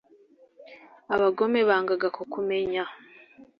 Abagome 1.15 1.59
bangaga 1.69 2.07
kukumenya, 2.15 2.83